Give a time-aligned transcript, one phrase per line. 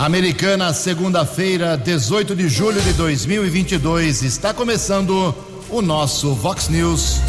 [0.00, 4.22] Americana, segunda-feira, 18 de julho de 2022.
[4.22, 5.34] Está começando
[5.68, 7.20] o nosso Vox News.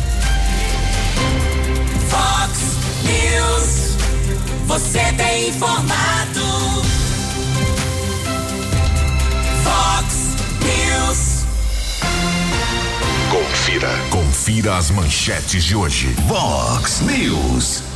[2.07, 2.59] Vox
[3.03, 3.97] News.
[4.67, 6.45] Você tem informado.
[9.65, 10.15] Vox
[10.63, 11.43] News.
[13.29, 13.89] Confira.
[14.09, 16.15] Confira as manchetes de hoje.
[16.25, 17.90] Vox News.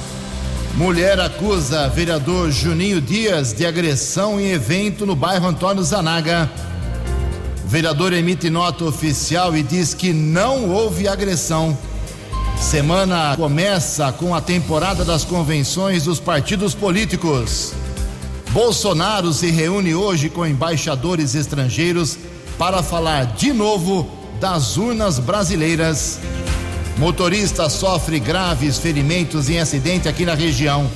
[0.75, 6.51] Mulher acusa vereador Juninho Dias de agressão em evento no bairro Antônio Zanaga.
[7.65, 11.77] Vereador emite nota oficial e diz que não houve agressão.
[12.59, 17.71] Semana começa com a temporada das convenções dos partidos políticos.
[18.51, 22.17] Bolsonaro se reúne hoje com embaixadores estrangeiros
[22.57, 24.09] para falar de novo
[24.41, 26.19] das urnas brasileiras.
[26.97, 30.89] Motorista sofre graves ferimentos em acidente aqui na região.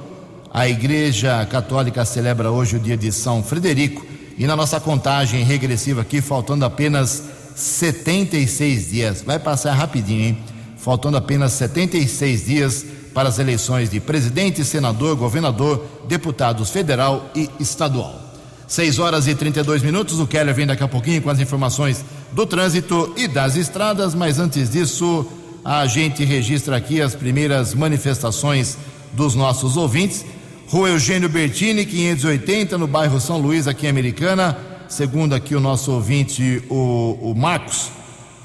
[0.53, 4.05] A Igreja Católica celebra hoje o dia de São Frederico.
[4.37, 7.23] E na nossa contagem regressiva aqui, faltando apenas
[7.55, 9.21] 76 dias.
[9.21, 10.37] Vai passar rapidinho, hein?
[10.85, 18.21] Faltando apenas 76 dias para as eleições de presidente, senador, governador, deputados federal e estadual.
[18.67, 20.19] 6 horas e 32 minutos.
[20.19, 24.37] O Keller vem daqui a pouquinho com as informações do trânsito e das estradas, mas
[24.37, 25.25] antes disso,
[25.63, 28.77] a gente registra aqui as primeiras manifestações
[29.11, 30.23] dos nossos ouvintes.
[30.67, 34.55] Rua Eugênio Bertini, 580, no bairro São Luís, aqui em Americana.
[34.87, 37.89] Segundo aqui o nosso ouvinte, o, o Marcos,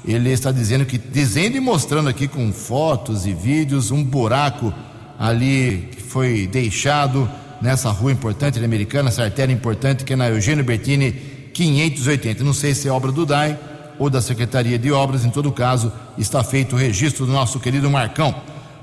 [0.05, 4.73] ele está dizendo que, dizendo e mostrando aqui com fotos e vídeos, um buraco
[5.19, 7.29] ali que foi deixado
[7.61, 11.11] nessa rua importante Americana, essa artéria importante que é na Eugênio Bertini
[11.53, 12.43] 580.
[12.43, 13.57] Não sei se é obra do DAI
[13.99, 17.89] ou da Secretaria de Obras, em todo caso, está feito o registro do nosso querido
[17.89, 18.33] Marcão.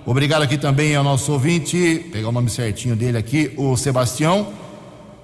[0.07, 4.53] Obrigado aqui também ao nosso ouvinte, pegar o nome certinho dele aqui, o Sebastião.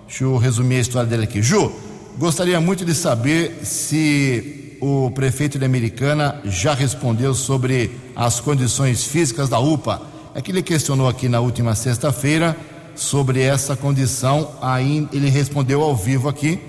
[0.07, 1.41] Deixa eu resumir a história dele aqui.
[1.41, 1.73] Ju,
[2.19, 9.49] gostaria muito de saber se o prefeito de Americana já respondeu sobre as condições físicas
[9.49, 10.03] da UPA.
[10.35, 12.55] É que ele questionou aqui na última sexta-feira
[12.95, 16.61] sobre essa condição, aí ele respondeu ao vivo aqui,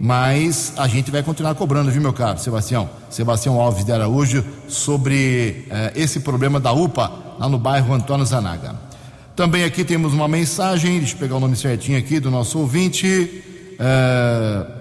[0.00, 2.88] mas a gente vai continuar cobrando, viu, meu caro Sebastião?
[3.10, 8.76] Sebastião Alves de Araújo, sobre eh, esse problema da UPA lá no bairro Antônio Zanaga.
[9.36, 13.44] Também aqui temos uma mensagem, deixa eu pegar o nome certinho aqui do nosso ouvinte.
[13.78, 14.77] Eh,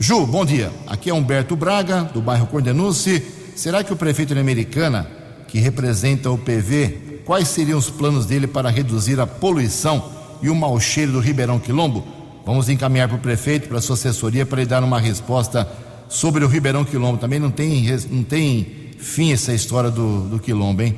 [0.00, 0.70] Ju, bom dia.
[0.86, 3.20] Aqui é Humberto Braga, do bairro Cordenuce.
[3.56, 5.10] Será que o prefeito de Americana,
[5.48, 10.08] que representa o PV, quais seriam os planos dele para reduzir a poluição
[10.40, 12.06] e o mau cheiro do Ribeirão Quilombo?
[12.46, 15.68] Vamos encaminhar para o prefeito, para a sua assessoria, para ele dar uma resposta
[16.08, 17.18] sobre o Ribeirão Quilombo.
[17.18, 20.94] Também não tem, não tem fim essa história do, do Quilombo, hein?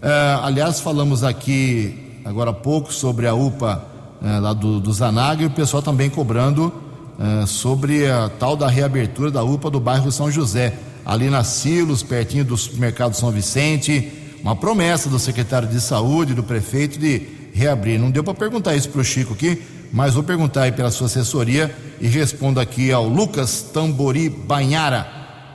[0.00, 3.84] Uh, aliás, falamos aqui agora há pouco sobre a UPA
[4.22, 4.92] uh, lá do, do
[5.40, 6.85] e o pessoal também cobrando
[7.18, 12.02] uh, sobre a tal da reabertura da UPA do bairro São José, ali na Silos,
[12.02, 14.12] pertinho do supermercado São Vicente.
[14.42, 17.22] Uma promessa do secretário de saúde, do prefeito, de
[17.52, 17.98] reabrir.
[17.98, 21.06] Não deu para perguntar isso para o Chico aqui, mas vou perguntar aí pela sua
[21.06, 25.06] assessoria e respondo aqui ao Lucas Tambori Banhara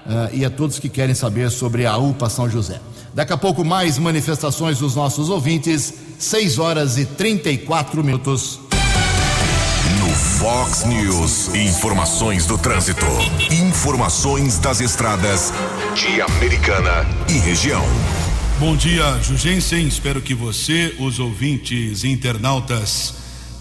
[0.05, 2.79] uh, e a todos que querem saber sobre a UPA São José.
[3.13, 8.70] Daqui a pouco, mais manifestações dos nossos ouvintes, 6 horas e 34 minutos.
[10.41, 11.53] Fox News.
[11.53, 13.05] Informações do trânsito.
[13.51, 15.53] Informações das estradas
[15.93, 17.85] de Americana e região.
[18.59, 19.87] Bom dia, Jugensen.
[19.87, 23.13] Espero que você, os ouvintes internautas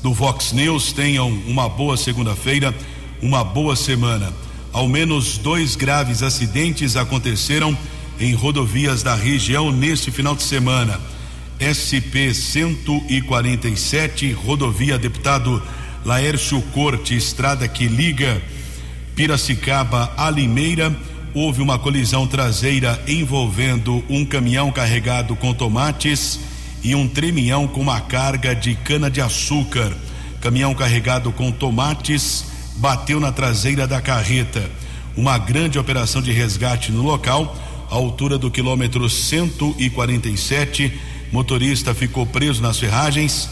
[0.03, 2.75] do Fox News, tenham uma boa segunda-feira,
[3.21, 4.33] uma boa semana.
[4.73, 7.77] Ao menos dois graves acidentes aconteceram
[8.19, 10.99] em rodovias da região neste final de semana.
[11.61, 15.63] SP 147, rodovia deputado
[16.05, 18.41] Laércio Corte, estrada que liga
[19.15, 20.95] Piracicaba a Limeira,
[21.35, 26.41] houve uma colisão traseira envolvendo um caminhão carregado com tomates
[26.83, 29.93] e um tremião com uma carga de cana-de-açúcar.
[30.41, 32.47] Caminhão carregado com tomates
[32.77, 34.71] bateu na traseira da carreta.
[35.15, 37.55] Uma grande operação de resgate no local,
[37.91, 40.99] à altura do quilômetro 147.
[41.31, 43.51] Motorista ficou preso nas ferragens,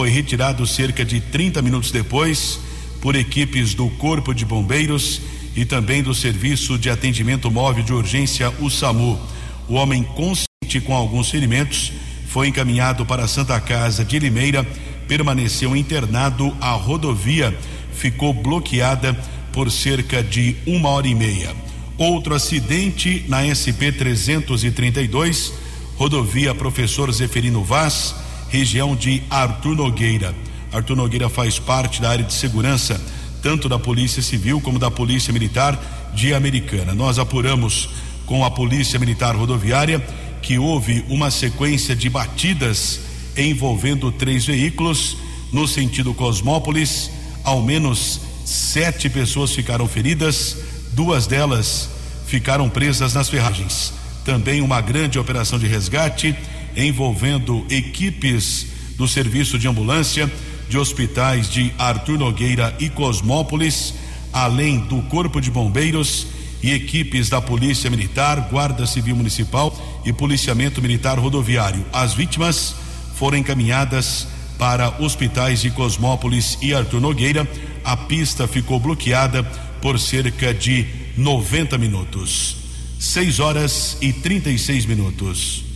[0.00, 2.58] foi retirado cerca de 30 minutos depois
[3.02, 5.20] por equipes do Corpo de Bombeiros
[5.54, 9.20] e também do Serviço de Atendimento Móvel de Urgência, o SAMU.
[9.68, 11.92] O homem consciente com alguns ferimentos
[12.28, 14.66] foi encaminhado para a Santa Casa de Limeira,
[15.06, 16.56] permaneceu internado.
[16.62, 17.54] A rodovia
[17.92, 19.12] ficou bloqueada
[19.52, 21.54] por cerca de uma hora e meia.
[21.98, 25.52] Outro acidente na SP 332,
[25.98, 28.14] rodovia Professor Zeferino Vaz,
[28.50, 30.34] região de Artur Nogueira.
[30.72, 33.00] Arthur Nogueira faz parte da área de segurança,
[33.42, 35.78] tanto da Polícia Civil como da Polícia Militar
[36.14, 36.92] de Americana.
[36.92, 37.88] Nós apuramos
[38.26, 40.04] com a Polícia Militar Rodoviária
[40.42, 43.00] que houve uma sequência de batidas
[43.36, 45.16] envolvendo três veículos
[45.52, 47.10] no sentido Cosmópolis.
[47.44, 50.56] Ao menos sete pessoas ficaram feridas,
[50.92, 51.88] duas delas
[52.26, 53.92] ficaram presas nas ferragens.
[54.24, 56.36] Também uma grande operação de resgate
[56.84, 58.66] envolvendo equipes
[58.96, 60.30] do serviço de ambulância
[60.68, 63.94] de hospitais de Arthur Nogueira e Cosmópolis,
[64.32, 66.26] além do Corpo de Bombeiros
[66.62, 71.84] e equipes da Polícia Militar, Guarda Civil Municipal e Policiamento Militar Rodoviário.
[71.92, 72.74] As vítimas
[73.14, 74.28] foram encaminhadas
[74.58, 77.48] para hospitais de Cosmópolis e Arthur Nogueira.
[77.82, 79.42] A pista ficou bloqueada
[79.80, 80.86] por cerca de
[81.16, 82.56] 90 minutos.
[82.98, 85.69] 6 horas e 36 minutos.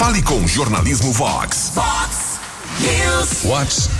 [0.00, 1.72] Fale com Jornalismo Vox.
[1.74, 2.40] Vox
[2.80, 3.42] News.
[3.42, 3.90] Vox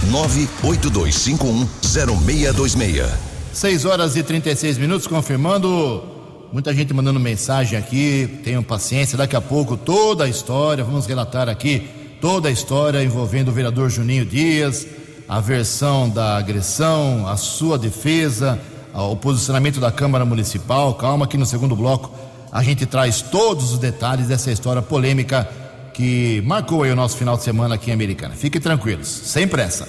[0.64, 3.06] 982510626.
[3.52, 6.02] 6 horas e 36 minutos, confirmando.
[6.50, 8.40] Muita gente mandando mensagem aqui.
[8.42, 10.82] Tenham paciência, daqui a pouco toda a história.
[10.82, 11.86] Vamos relatar aqui
[12.18, 14.86] toda a história envolvendo o vereador Juninho Dias,
[15.28, 18.58] a versão da agressão, a sua defesa,
[18.94, 20.94] o posicionamento da Câmara Municipal.
[20.94, 22.10] Calma, que no segundo bloco
[22.50, 25.59] a gente traz todos os detalhes dessa história polêmica
[26.00, 28.34] que marcou aí o nosso final de semana aqui em Americana.
[28.34, 29.86] Fiquem tranquilos, sem pressa.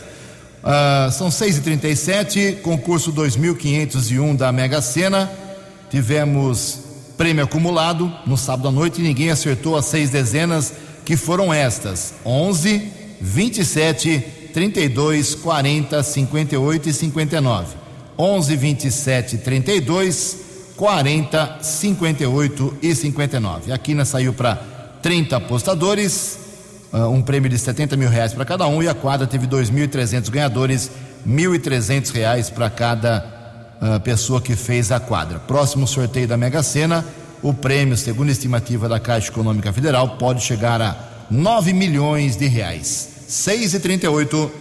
[0.61, 5.31] Uh, são 6h37, concurso 2501 da Mega Sena.
[5.89, 6.79] Tivemos
[7.15, 10.73] prêmio acumulado no sábado à noite e ninguém acertou as seis dezenas,
[11.05, 12.91] que foram estas: 11,
[13.21, 14.19] 27,
[14.53, 17.75] 32, 40, 58 e 59.
[18.19, 20.37] 11, 27, 32,
[20.75, 23.71] 40, 58 e 59.
[23.71, 24.70] Aqui na saiu para
[25.01, 26.38] 30 apostadores,
[26.94, 30.30] uh, um prêmio de 70 mil reais para cada um, e a quadra teve 2.300
[30.30, 30.92] ganhadores,
[31.27, 33.25] 1.300 reais para cada
[33.81, 35.39] uh, pessoa que fez a quadra.
[35.39, 37.06] Próximo sorteio da Mega Sena,
[37.42, 40.95] o prêmio, segundo a estimativa da Caixa Econômica Federal, pode chegar a
[41.30, 43.09] 9 milhões de reais.
[43.27, 44.51] 6 e 38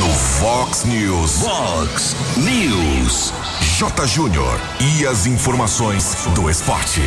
[0.00, 1.38] No Fox News.
[1.38, 3.32] Vox News.
[3.78, 4.06] J.
[4.06, 4.60] Júnior.
[4.80, 7.02] E as informações do esporte.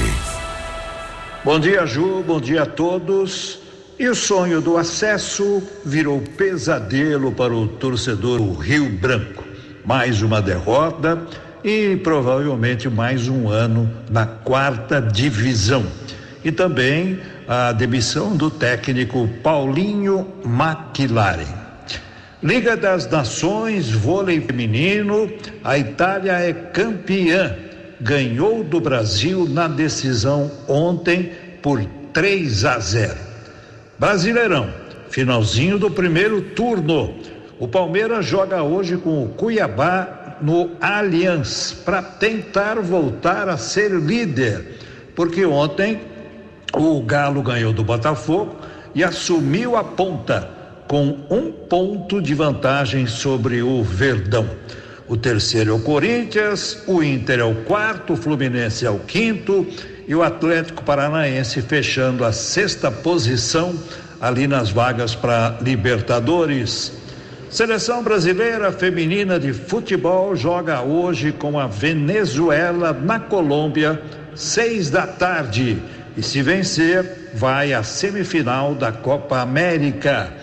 [1.47, 2.25] Bom dia, Ju.
[2.27, 3.59] Bom dia a todos.
[3.97, 9.45] E o sonho do acesso virou pesadelo para o torcedor do Rio Branco.
[9.85, 11.25] Mais uma derrota
[11.63, 15.85] e provavelmente mais um ano na quarta divisão.
[16.43, 21.47] E também a demissão do técnico Paulinho McLaren.
[22.43, 25.31] Liga das Nações, vôlei feminino,
[25.63, 27.66] a Itália é campeã
[27.99, 33.15] ganhou do Brasil na decisão ontem por 3 a 0.
[33.97, 34.69] Brasileirão,
[35.09, 37.15] finalzinho do primeiro turno.
[37.59, 44.79] O Palmeiras joga hoje com o Cuiabá no Allianz para tentar voltar a ser líder,
[45.15, 46.01] porque ontem
[46.73, 48.55] o Galo ganhou do Botafogo
[48.93, 50.47] e assumiu a ponta
[50.87, 54.47] com um ponto de vantagem sobre o Verdão.
[55.07, 59.65] O terceiro é o Corinthians, o Inter é o quarto, o Fluminense é o quinto
[60.05, 63.73] e o Atlético Paranaense fechando a sexta posição
[64.19, 66.91] ali nas vagas para Libertadores.
[67.49, 74.01] Seleção brasileira feminina de futebol joga hoje com a Venezuela na Colômbia,
[74.35, 75.81] seis da tarde.
[76.17, 80.33] E se vencer, vai à semifinal da Copa América.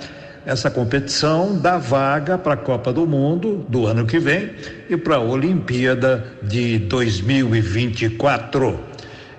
[0.46, 4.50] Essa competição dá vaga para a Copa do Mundo do ano que vem
[4.90, 8.78] e para a Olimpíada de 2024.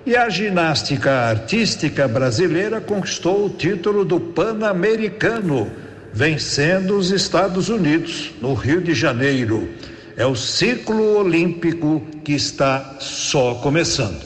[0.04, 5.70] E a ginástica artística brasileira conquistou o título do Pan-Americano,
[6.12, 9.68] vencendo os Estados Unidos no Rio de Janeiro.
[10.16, 14.20] É o ciclo olímpico que está só começando.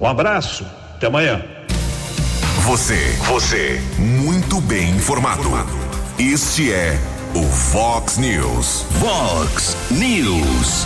[0.00, 0.64] Um abraço,
[0.94, 1.44] até amanhã.
[2.64, 5.89] Você, você, muito bem informado.
[6.20, 7.00] Este é
[7.34, 8.84] o Fox News.
[9.00, 10.84] Fox News.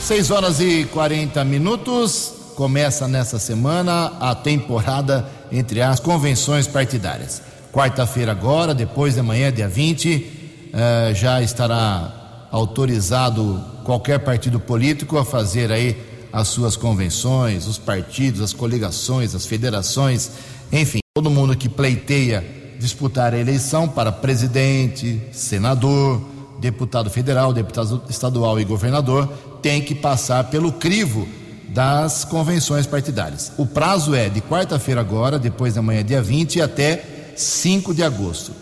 [0.00, 2.32] 6 horas e 40 minutos.
[2.56, 7.42] Começa nessa semana a temporada entre as convenções partidárias.
[7.70, 15.26] Quarta-feira, agora, depois de amanhã, dia 20, eh, já estará autorizado qualquer partido político a
[15.26, 15.94] fazer aí
[16.32, 20.30] as suas convenções, os partidos, as coligações, as federações,
[20.72, 26.20] enfim, todo mundo que pleiteia disputar a eleição para presidente, senador,
[26.60, 29.28] deputado federal, deputado estadual e governador
[29.62, 31.26] tem que passar pelo crivo
[31.68, 33.52] das convenções partidárias.
[33.58, 38.52] O prazo é de quarta-feira agora, depois da manhã, dia 20, até 5 de agosto.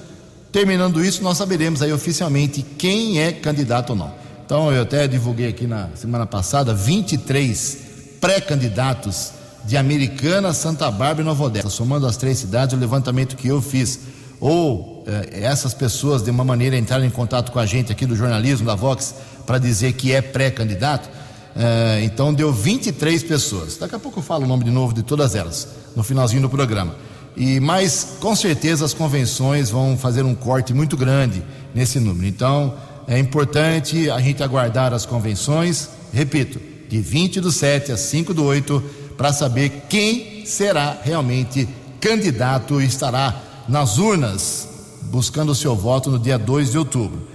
[0.50, 4.12] Terminando isso, nós saberemos aí oficialmente quem é candidato ou não.
[4.44, 7.78] Então, eu até divulguei aqui na semana passada 23
[8.20, 9.32] pré-candidatos
[9.66, 11.68] de Americana, Santa Bárbara e Nova Odessa.
[11.68, 14.00] Somando as três cidades, o levantamento que eu fiz,
[14.40, 18.14] ou eh, essas pessoas de uma maneira entraram em contato com a gente aqui do
[18.14, 21.08] jornalismo da Vox para dizer que é pré-candidato,
[21.56, 23.76] eh, então deu 23 pessoas.
[23.76, 26.48] Daqui a pouco eu falo o nome de novo de todas elas, no finalzinho do
[26.48, 26.94] programa.
[27.36, 31.42] E mas com certeza as convenções vão fazer um corte muito grande
[31.74, 32.26] nesse número.
[32.26, 32.74] Então
[33.08, 38.44] é importante a gente aguardar as convenções, repito, de 20 do 7 a 5 do
[38.44, 38.82] 8
[39.16, 41.68] para saber quem será realmente
[42.00, 43.34] candidato e estará
[43.68, 44.68] nas urnas
[45.04, 47.28] buscando seu voto no dia 2 de outubro.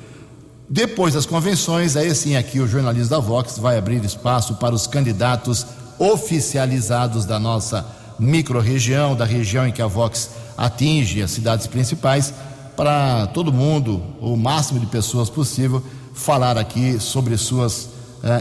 [0.69, 4.87] Depois das convenções, aí sim aqui o jornalismo da Vox vai abrir espaço para os
[4.87, 5.65] candidatos
[5.99, 7.85] oficializados da nossa
[8.17, 12.33] microrregião, da região em que a Vox atinge as cidades principais,
[12.75, 15.83] para todo mundo, o máximo de pessoas possível,
[16.13, 17.89] falar aqui sobre suas uh,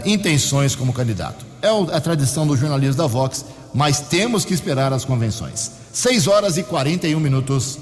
[0.05, 1.50] intenções como candidato.
[1.61, 5.71] É a tradição do jornalismo da Vox, mas temos que esperar as convenções.
[5.93, 7.77] 6 horas e 41 minutos.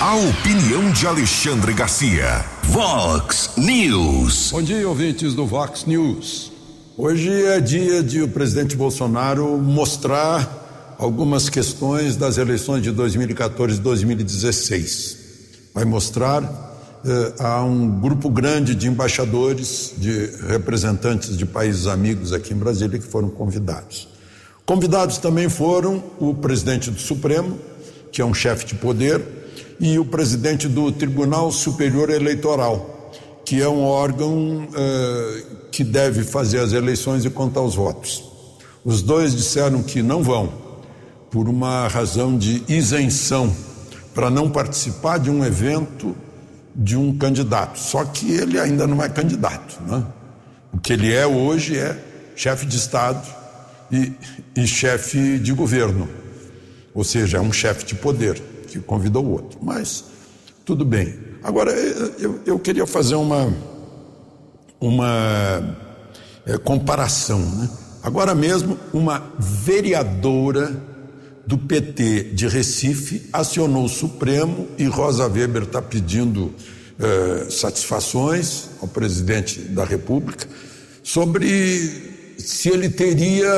[0.00, 2.44] A opinião de Alexandre Garcia.
[2.64, 4.50] Vox News.
[4.50, 6.50] Bom dia, ouvintes do Vox News.
[6.98, 13.80] Hoje é dia de o presidente Bolsonaro mostrar algumas questões das eleições de 2014 e
[13.80, 15.18] 2016.
[15.72, 16.71] Vai mostrar
[17.04, 22.98] eh, a um grupo grande de embaixadores, de representantes de países amigos aqui em Brasília
[22.98, 24.08] que foram convidados.
[24.64, 27.58] Convidados também foram o presidente do Supremo,
[28.12, 29.20] que é um chefe de poder,
[29.80, 33.10] e o presidente do Tribunal Superior Eleitoral,
[33.44, 38.22] que é um órgão uh, que deve fazer as eleições e contar os votos.
[38.84, 40.52] Os dois disseram que não vão,
[41.32, 43.52] por uma razão de isenção,
[44.14, 46.14] para não participar de um evento
[46.74, 47.78] de um candidato.
[47.78, 49.80] Só que ele ainda não é candidato.
[49.82, 50.04] Né?
[50.72, 51.98] O que ele é hoje é
[52.34, 53.26] chefe de Estado
[53.90, 54.12] e,
[54.56, 56.08] e chefe de governo,
[56.94, 59.58] ou seja, é um chefe de poder que convidou o outro.
[59.62, 60.04] Mas
[60.64, 61.18] tudo bem.
[61.42, 63.52] Agora, eu, eu queria fazer uma,
[64.80, 65.76] uma
[66.46, 67.40] é, comparação.
[67.40, 67.70] Né?
[68.02, 70.91] Agora mesmo, uma vereadora
[71.46, 76.54] do PT de Recife acionou o Supremo e Rosa Weber está pedindo
[76.98, 80.46] eh, satisfações ao presidente da República
[81.02, 83.48] sobre se ele teria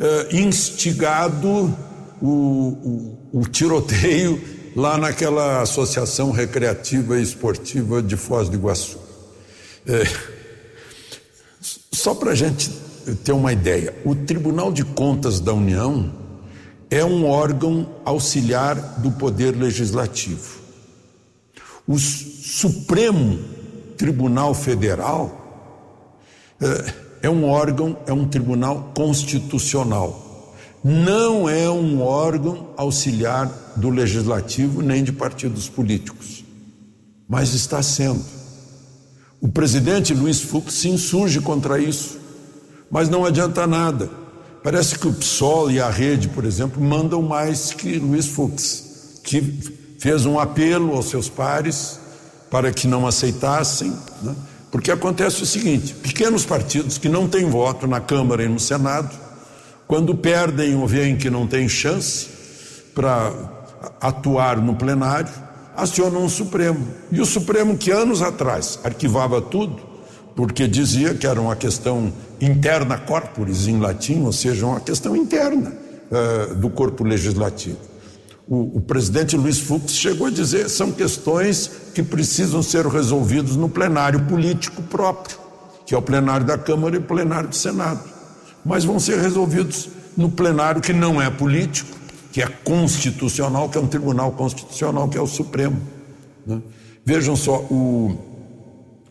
[0.00, 1.76] eh, instigado
[2.22, 4.40] o, o, o tiroteio
[4.76, 8.98] lá naquela associação recreativa e esportiva de Foz do Iguaçu.
[9.86, 10.04] É,
[11.92, 12.70] só para a gente
[13.24, 16.25] ter uma ideia, o Tribunal de Contas da União
[16.90, 20.60] é um órgão auxiliar do Poder Legislativo.
[21.86, 23.38] O Supremo
[23.96, 25.74] Tribunal Federal
[26.60, 30.26] é, é um órgão, é um tribunal constitucional
[30.88, 36.44] não é um órgão auxiliar do legislativo nem de partidos políticos,
[37.28, 38.24] mas está sendo.
[39.40, 42.20] O presidente Luiz Fux se insurge contra isso,
[42.88, 44.08] mas não adianta nada.
[44.66, 49.40] Parece que o PSOL e a rede, por exemplo, mandam mais que Luiz Fux, que
[49.96, 52.00] fez um apelo aos seus pares
[52.50, 54.34] para que não aceitassem, né?
[54.68, 59.16] porque acontece o seguinte: pequenos partidos que não têm voto na Câmara e no Senado
[59.86, 62.26] quando perdem ou veem que não tem chance
[62.92, 63.32] para
[64.00, 65.32] atuar no plenário,
[65.76, 66.88] acionam o Supremo.
[67.12, 69.80] E o Supremo, que anos atrás arquivava tudo,
[70.36, 75.72] porque dizia que era uma questão interna corporis em latim, ou seja, uma questão interna
[76.10, 77.78] uh, do corpo legislativo.
[78.46, 83.68] O, o, presidente Luiz Fux chegou a dizer são questões que precisam ser resolvidas no
[83.68, 85.38] plenário político próprio,
[85.86, 88.04] que é o plenário da Câmara e o plenário do Senado.
[88.64, 91.96] Mas vão ser resolvidos no plenário que não é político,
[92.30, 95.80] que é constitucional, que é um tribunal constitucional, que é o Supremo.
[96.46, 96.60] Né?
[97.04, 98.35] Vejam só, o,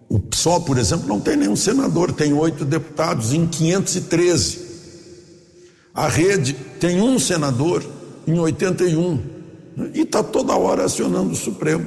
[0.08, 4.66] o PSOL, por exemplo, não tem nenhum senador, tem oito deputados em 513.
[5.94, 7.84] A rede tem um senador
[8.28, 9.16] em 81
[9.76, 9.92] né?
[9.94, 11.86] e está toda hora acionando o Supremo.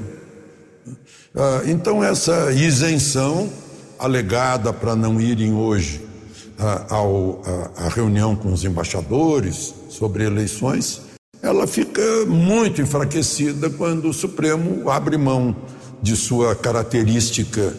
[1.34, 3.48] Ah, então, essa isenção
[3.98, 6.00] alegada para não irem hoje
[6.58, 11.02] à reunião com os embaixadores sobre eleições,
[11.40, 15.54] ela fica muito enfraquecida quando o Supremo abre mão
[16.02, 17.75] de sua característica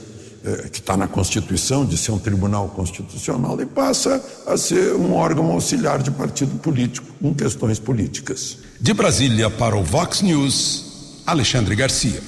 [0.71, 5.51] que está na Constituição, de ser um tribunal constitucional, e passa a ser um órgão
[5.51, 8.57] auxiliar de partido político em questões políticas.
[8.79, 12.21] De Brasília para o Vox News, Alexandre Garcia.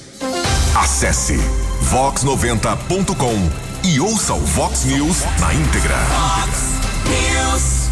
[0.76, 1.36] Acesse
[1.90, 5.96] vox90.com e ouça o Vox News na íntegra.
[5.96, 6.58] Vox
[7.08, 7.82] News.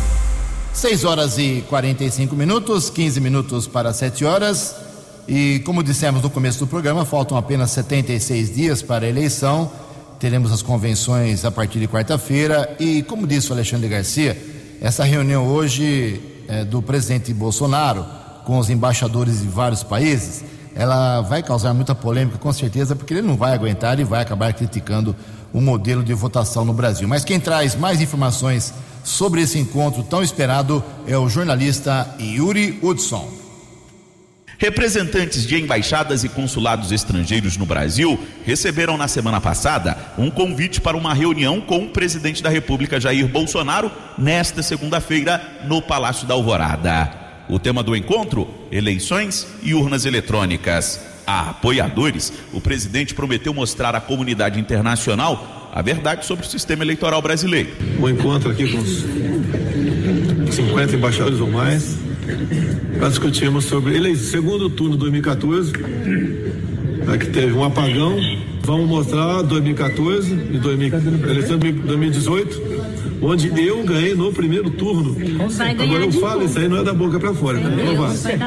[0.73, 4.75] 6 horas e 45 minutos, 15 minutos para 7 horas.
[5.29, 9.71] E como dissemos no começo do programa, faltam apenas 76 dias para a eleição
[10.21, 14.37] teremos as convenções a partir de quarta-feira e, como disse o Alexandre Garcia,
[14.79, 18.05] essa reunião hoje é, do presidente Bolsonaro
[18.45, 23.23] com os embaixadores de vários países, ela vai causar muita polêmica, com certeza, porque ele
[23.23, 25.17] não vai aguentar e vai acabar criticando
[25.55, 27.09] o modelo de votação no Brasil.
[27.09, 33.40] Mas quem traz mais informações sobre esse encontro tão esperado é o jornalista Yuri Hudson.
[34.61, 40.99] Representantes de embaixadas e consulados estrangeiros no Brasil receberam na semana passada um convite para
[40.99, 47.11] uma reunião com o presidente da República Jair Bolsonaro nesta segunda-feira no Palácio da Alvorada.
[47.49, 51.01] O tema do encontro: eleições e urnas eletrônicas.
[51.27, 57.23] A apoiadores, o presidente prometeu mostrar à comunidade internacional a verdade sobre o sistema eleitoral
[57.23, 57.71] brasileiro.
[57.99, 59.07] O encontro aqui com os
[60.55, 62.10] 50 embaixadores ou mais
[62.99, 68.17] nós discutimos sobre eleição, segundo turno 2014, né, que teve um apagão.
[68.63, 70.95] Vamos mostrar 2014 e 2000,
[71.29, 72.63] eleição de 2018,
[73.23, 75.17] onde eu ganhei no primeiro turno.
[75.83, 77.85] Agora eu falo, isso aí não é da boca para fora, né?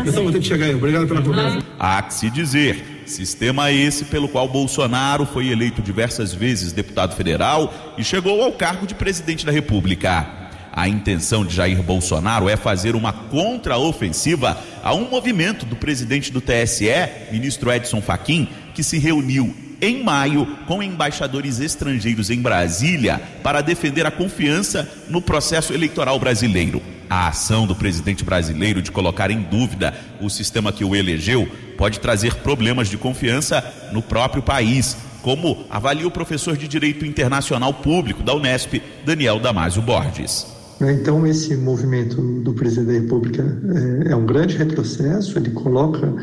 [0.07, 0.75] Então vou ter que chegar aí.
[0.75, 1.59] Obrigado pela conversa.
[1.79, 3.01] Há que se dizer.
[3.05, 8.87] Sistema esse pelo qual Bolsonaro foi eleito diversas vezes deputado federal e chegou ao cargo
[8.87, 10.42] de presidente da República.
[10.75, 16.41] A intenção de Jair Bolsonaro é fazer uma contraofensiva a um movimento do presidente do
[16.41, 16.87] TSE,
[17.31, 24.03] ministro Edson Fachin, que se reuniu em maio com embaixadores estrangeiros em Brasília para defender
[24.07, 26.81] a confiança no processo eleitoral brasileiro.
[27.07, 31.99] A ação do presidente brasileiro de colocar em dúvida o sistema que o elegeu pode
[31.99, 38.23] trazer problemas de confiança no próprio país, como avalia o professor de Direito Internacional Público
[38.23, 40.52] da Unesp, Daniel Damásio Borges.
[40.83, 40.93] Né?
[40.93, 43.41] Então, esse movimento do presidente da República
[44.05, 46.13] é, é um grande retrocesso, ele coloca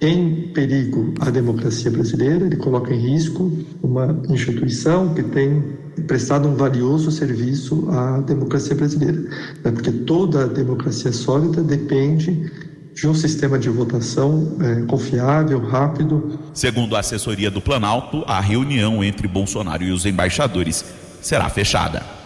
[0.00, 5.62] em perigo a democracia brasileira, ele coloca em risco uma instituição que tem
[6.08, 9.20] prestado um valioso serviço à democracia brasileira,
[9.62, 9.70] né?
[9.70, 12.50] porque toda democracia sólida depende
[12.92, 16.38] de um sistema de votação é, confiável, rápido.
[16.52, 20.84] Segundo a assessoria do Planalto, a reunião entre Bolsonaro e os embaixadores
[21.20, 22.23] será fechada.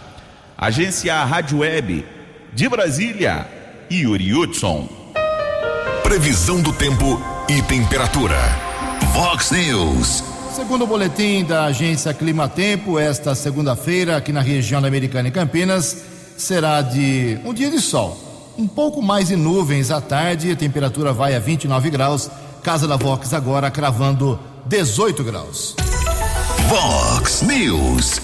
[0.61, 2.05] Agência Rádio Web
[2.53, 3.47] de Brasília,
[3.89, 4.89] Yuri Hudson.
[6.03, 8.35] Previsão do tempo e temperatura.
[9.13, 10.25] Vox News.
[10.53, 15.31] Segundo o boletim da agência Clima Tempo, esta segunda-feira aqui na região da Americana e
[15.31, 15.97] Campinas
[16.37, 18.19] será de um dia de sol.
[18.59, 22.29] Um pouco mais de nuvens à tarde, a temperatura vai a 29 graus.
[22.65, 25.77] Casa da Vox agora cravando 18 graus.
[26.67, 28.21] Vox News.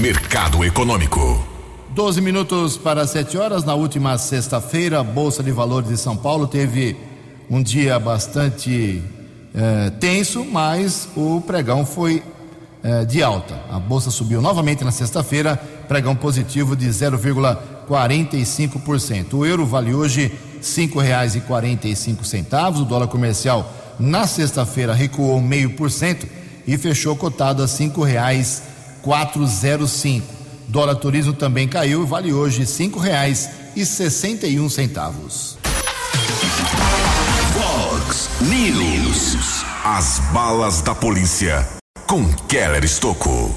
[0.00, 1.55] Mercado Econômico.
[1.96, 3.64] 12 minutos para 7 horas.
[3.64, 6.94] Na última sexta-feira, a Bolsa de Valores de São Paulo teve
[7.48, 9.02] um dia bastante
[9.54, 12.22] eh, tenso, mas o pregão foi
[12.84, 13.58] eh, de alta.
[13.70, 15.56] A Bolsa subiu novamente na sexta-feira,
[15.88, 19.32] pregão positivo de 0,45%.
[19.32, 22.82] O euro vale hoje R$ 5,45.
[22.82, 26.28] O dólar comercial na sexta-feira recuou meio por cento
[26.66, 30.35] e fechou cotado a R$ 5,405.
[30.76, 35.56] Dólar turismo também caiu e vale hoje R$ 5,61.
[37.54, 39.64] Fox News.
[39.82, 41.66] As balas da polícia
[42.06, 43.56] com Keller Estocou.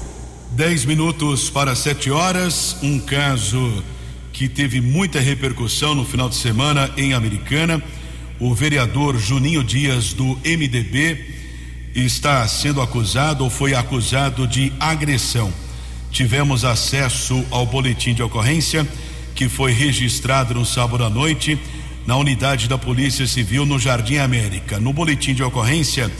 [0.52, 2.78] Dez minutos para sete horas.
[2.82, 3.84] Um caso
[4.32, 7.82] que teve muita repercussão no final de semana em Americana.
[8.40, 11.34] O vereador Juninho Dias do MDB
[11.94, 15.52] está sendo acusado ou foi acusado de agressão.
[16.10, 18.86] Tivemos acesso ao boletim de ocorrência
[19.34, 21.58] que foi registrado no sábado à noite
[22.06, 24.78] na unidade da Polícia Civil no Jardim América.
[24.78, 26.10] No boletim de ocorrência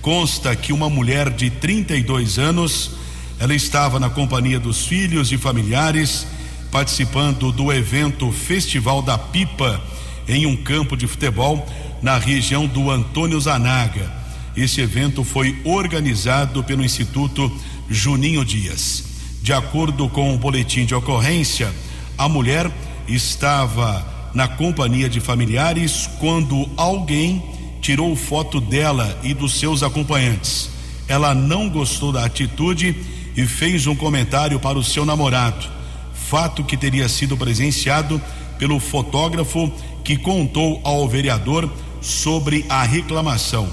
[0.00, 2.92] consta que uma mulher de 32 anos,
[3.38, 6.26] ela estava na companhia dos filhos e familiares
[6.70, 9.82] participando do evento Festival da Pipa
[10.28, 11.66] em um campo de futebol
[12.02, 14.12] na região do Antônio Zanaga.
[14.56, 17.50] Esse evento foi organizado pelo Instituto
[17.88, 19.07] Juninho Dias.
[19.42, 21.72] De acordo com o boletim de ocorrência,
[22.16, 22.70] a mulher
[23.06, 27.42] estava na companhia de familiares quando alguém
[27.80, 30.70] tirou foto dela e dos seus acompanhantes.
[31.06, 32.94] Ela não gostou da atitude
[33.36, 35.66] e fez um comentário para o seu namorado,
[36.12, 38.20] fato que teria sido presenciado
[38.58, 39.72] pelo fotógrafo
[40.04, 41.70] que contou ao vereador
[42.00, 43.68] sobre a reclamação.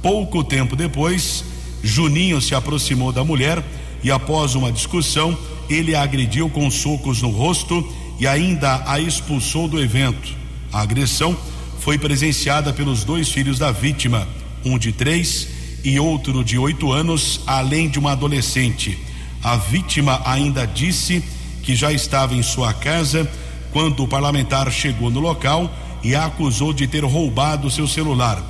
[0.00, 1.44] Pouco tempo depois,
[1.82, 3.62] Juninho se aproximou da mulher
[4.02, 5.36] e, após uma discussão,
[5.68, 7.86] ele a agrediu com socos no rosto
[8.18, 10.36] e ainda a expulsou do evento.
[10.72, 11.36] A agressão
[11.78, 14.28] foi presenciada pelos dois filhos da vítima,
[14.64, 15.48] um de três
[15.82, 18.98] e outro de oito anos, além de uma adolescente.
[19.42, 21.24] A vítima ainda disse
[21.62, 23.30] que já estava em sua casa
[23.72, 28.42] quando o parlamentar chegou no local e a acusou de ter roubado seu celular.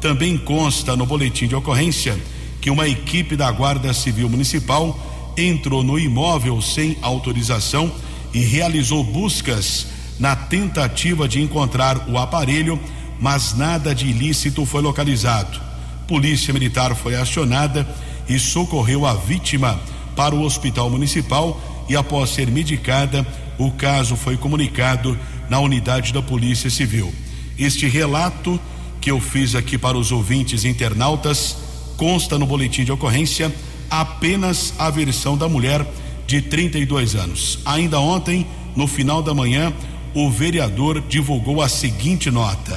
[0.00, 2.18] Também consta no boletim de ocorrência
[2.62, 4.96] que uma equipe da Guarda Civil Municipal
[5.36, 7.92] entrou no imóvel sem autorização
[8.32, 12.78] e realizou buscas na tentativa de encontrar o aparelho,
[13.18, 15.60] mas nada de ilícito foi localizado.
[16.06, 17.84] Polícia Militar foi acionada
[18.28, 19.80] e socorreu a vítima
[20.14, 23.26] para o Hospital Municipal e, após ser medicada,
[23.58, 25.18] o caso foi comunicado
[25.50, 27.12] na unidade da Polícia Civil.
[27.58, 28.60] Este relato
[29.00, 31.71] que eu fiz aqui para os ouvintes internautas
[32.02, 33.54] consta no boletim de ocorrência
[33.88, 35.86] apenas a versão da mulher
[36.26, 37.60] de 32 anos.
[37.64, 39.72] Ainda ontem, no final da manhã,
[40.12, 42.76] o vereador divulgou a seguinte nota: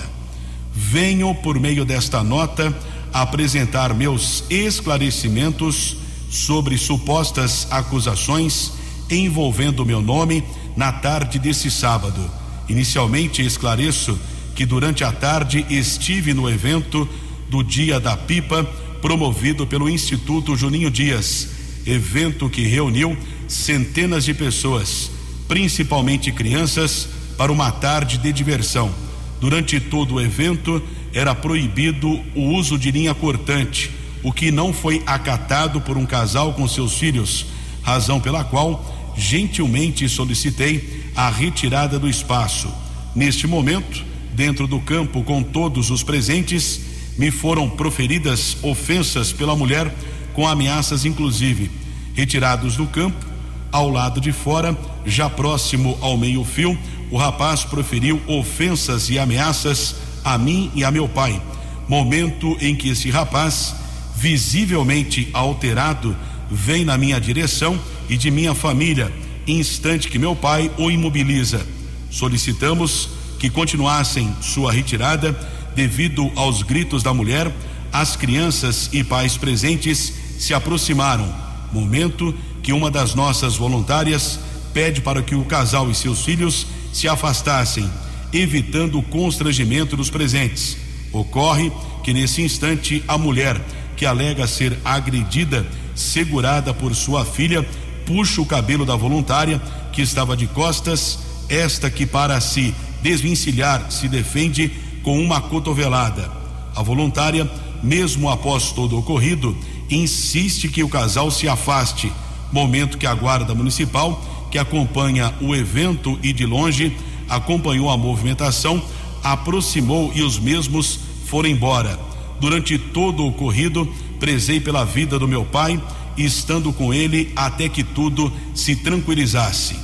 [0.72, 2.72] Venho, por meio desta nota,
[3.12, 5.98] apresentar meus esclarecimentos
[6.30, 8.74] sobre supostas acusações
[9.10, 10.44] envolvendo meu nome
[10.78, 12.30] na tarde desse sábado.
[12.70, 14.20] Inicialmente esclareço
[14.54, 17.10] que durante a tarde estive no evento
[17.50, 18.70] do Dia da Pipa,
[19.06, 21.50] promovido pelo Instituto Juninho Dias,
[21.86, 23.16] evento que reuniu
[23.48, 25.12] centenas de pessoas,
[25.48, 28.92] principalmente crianças, para uma tarde de diversão.
[29.40, 30.82] Durante todo o evento,
[31.14, 33.92] era proibido o uso de linha cortante,
[34.24, 37.46] o que não foi acatado por um casal com seus filhos,
[37.84, 42.74] razão pela qual gentilmente solicitei a retirada do espaço.
[43.14, 49.94] Neste momento, dentro do campo com todos os presentes, me foram proferidas ofensas pela mulher
[50.34, 51.72] com ameaças inclusive.
[52.14, 53.26] Retirados do campo,
[53.72, 56.78] ao lado de fora, já próximo ao meio-fio,
[57.12, 61.42] o rapaz proferiu ofensas e ameaças a mim e a meu pai.
[61.88, 63.76] Momento em que esse rapaz,
[64.16, 66.16] visivelmente alterado,
[66.50, 69.12] vem na minha direção e de minha família,
[69.48, 71.66] instante que meu pai o imobiliza.
[72.10, 75.38] Solicitamos que continuassem sua retirada
[75.76, 77.52] devido aos gritos da mulher.
[77.92, 81.34] As crianças e pais presentes se aproximaram.
[81.72, 82.34] Momento
[82.64, 84.40] que uma das nossas voluntárias
[84.74, 87.90] pede para que o casal e seus filhos se afastassem,
[88.34, 90.78] evitando o constrangimento dos presentes.
[91.12, 91.72] Ocorre
[92.04, 93.62] que nesse instante a mulher,
[93.96, 97.66] que alega ser agredida, segurada por sua filha,
[98.06, 99.62] puxa o cabelo da voluntária,
[99.92, 104.72] que estava de costas, esta que para se desvencilhar se defende
[105.06, 106.30] com uma cotovelada.
[106.76, 107.50] A voluntária,
[107.84, 109.56] mesmo após todo o ocorrido,
[109.90, 112.12] insiste que o casal se afaste
[112.52, 116.96] momento que a Guarda Municipal, que acompanha o evento e de longe
[117.30, 118.82] acompanhou a movimentação,
[119.24, 122.00] aproximou e os mesmos foram embora.
[122.40, 123.88] Durante todo o ocorrido,
[124.20, 125.82] prezei pela vida do meu pai,
[126.18, 129.76] estando com ele até que tudo se tranquilizasse.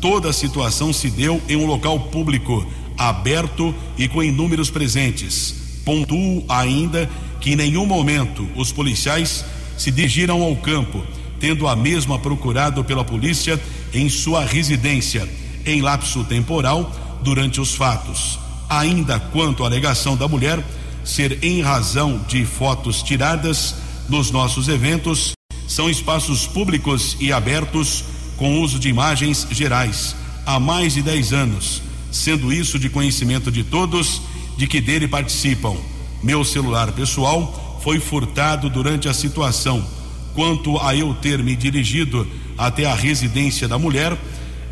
[0.00, 5.80] Toda a situação se deu em um local público, aberto e com inúmeros presentes.
[5.84, 7.08] Pontuo ainda
[7.40, 9.44] que em nenhum momento os policiais
[9.76, 11.04] se dirigiram ao campo
[11.44, 13.60] tendo a mesma procurado pela polícia
[13.92, 15.28] em sua residência,
[15.66, 16.90] em lapso temporal,
[17.22, 18.38] durante os fatos.
[18.66, 20.58] Ainda quanto à alegação da mulher,
[21.04, 23.74] ser em razão de fotos tiradas
[24.08, 25.32] nos nossos eventos,
[25.68, 28.04] são espaços públicos e abertos
[28.38, 31.82] com uso de imagens gerais há mais de 10 anos,
[32.14, 34.22] sendo isso de conhecimento de todos
[34.56, 35.74] de que dele participam.
[36.22, 39.84] Meu celular pessoal foi furtado durante a situação.
[40.32, 44.16] Quanto a eu ter me dirigido até a residência da mulher,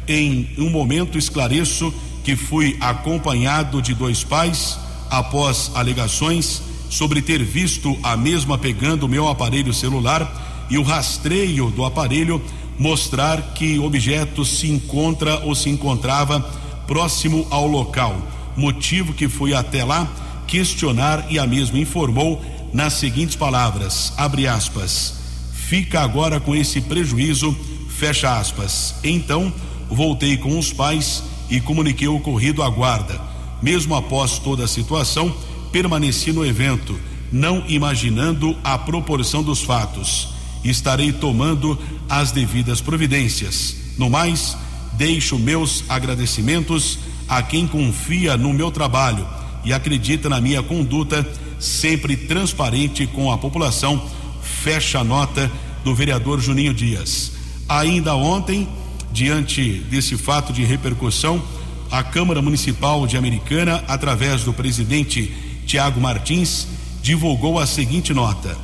[0.06, 4.78] em um momento esclareço que fui acompanhado de dois pais
[5.10, 11.84] após alegações sobre ter visto a mesma pegando meu aparelho celular e o rastreio do
[11.84, 12.40] aparelho
[12.78, 18.16] mostrar que objeto se encontra ou se encontrava próximo ao local,
[18.56, 20.08] motivo que fui até lá
[20.46, 22.42] questionar e a mesma informou
[22.72, 25.14] nas seguintes palavras, abre aspas,
[25.52, 27.56] fica agora com esse prejuízo,
[27.88, 28.94] fecha aspas.
[29.02, 29.52] Então,
[29.90, 33.20] voltei com os pais e comuniquei o ocorrido à guarda.
[33.62, 35.34] Mesmo após toda a situação,
[35.70, 36.98] permaneci no evento,
[37.30, 40.28] não imaginando a proporção dos fatos.
[40.64, 43.76] Estarei tomando as devidas providências.
[43.98, 44.56] No mais,
[44.92, 49.26] deixo meus agradecimentos a quem confia no meu trabalho
[49.64, 51.26] e acredita na minha conduta
[51.58, 54.02] sempre transparente com a população.
[54.42, 55.50] Fecha a nota
[55.84, 57.32] do vereador Juninho Dias.
[57.68, 58.68] Ainda ontem,
[59.12, 61.42] diante desse fato de repercussão,
[61.90, 65.32] a Câmara Municipal de Americana, através do presidente
[65.66, 66.66] Tiago Martins,
[67.02, 68.56] divulgou a seguinte nota: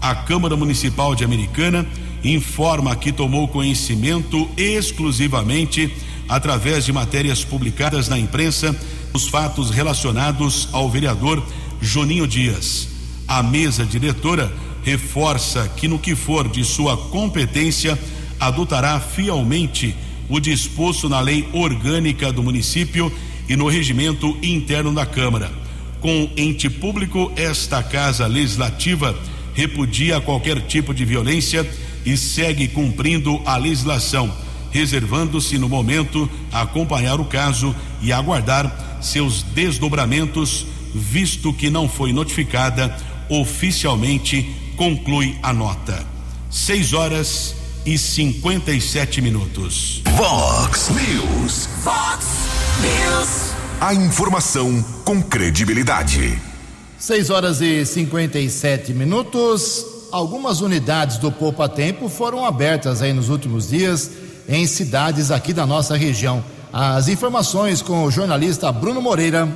[0.00, 1.86] A Câmara Municipal de Americana
[2.24, 5.92] informa que tomou conhecimento exclusivamente
[6.28, 8.74] através de matérias publicadas na imprensa
[9.12, 11.42] os fatos relacionados ao vereador
[11.80, 12.88] Juninho Dias.
[13.26, 14.52] A mesa diretora
[14.84, 17.98] reforça que no que for de sua competência
[18.40, 19.94] adotará fielmente
[20.28, 23.12] o disposto na lei orgânica do município
[23.48, 25.50] e no regimento interno da Câmara.
[26.00, 29.16] Com ente público, esta Casa Legislativa
[29.54, 31.68] repudia qualquer tipo de violência
[32.04, 34.32] e segue cumprindo a legislação,
[34.70, 42.12] reservando-se no momento a acompanhar o caso e aguardar seus desdobramentos, visto que não foi
[42.12, 42.96] notificada
[43.28, 46.06] oficialmente, conclui a nota.
[46.50, 50.02] Seis horas e 57 minutos.
[50.16, 51.68] Vox News.
[51.82, 52.26] Vox
[52.80, 53.52] News.
[53.80, 56.38] A informação com credibilidade.
[56.98, 59.91] 6 horas e 57 minutos.
[60.12, 64.10] Algumas unidades do Poupa Tempo foram abertas aí nos últimos dias
[64.46, 66.44] em cidades aqui da nossa região.
[66.70, 69.48] As informações com o jornalista Bruno Moreira.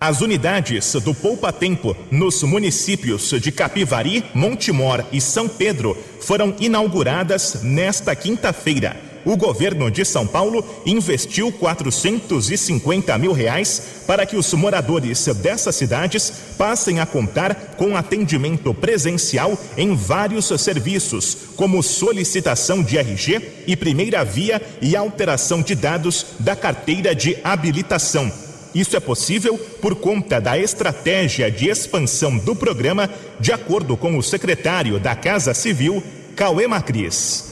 [0.00, 7.62] As unidades do Poupa Tempo nos municípios de Capivari, Montemor e São Pedro foram inauguradas
[7.62, 9.07] nesta quinta-feira.
[9.24, 16.32] O governo de São Paulo investiu 450 mil reais para que os moradores dessas cidades
[16.56, 24.24] passem a contar com atendimento presencial em vários serviços, como solicitação de RG e primeira
[24.24, 28.30] via e alteração de dados da carteira de habilitação.
[28.74, 34.22] Isso é possível por conta da estratégia de expansão do programa, de acordo com o
[34.22, 36.02] secretário da Casa Civil,
[36.36, 37.47] Cauê Macris.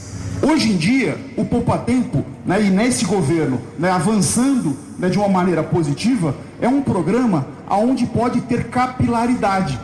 [0.49, 5.27] Hoje em dia, o Poupa Tempo, né, e nesse governo, né, avançando né, de uma
[5.27, 9.77] maneira positiva, é um programa onde pode ter capilaridade.